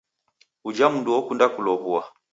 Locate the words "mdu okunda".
0.93-1.45